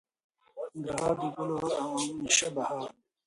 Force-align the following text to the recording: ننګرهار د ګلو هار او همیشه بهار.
ننګرهار 0.73 1.15
د 1.21 1.23
ګلو 1.35 1.55
هار 1.63 1.73
او 1.83 1.91
همیشه 2.03 2.47
بهار. 2.55 2.89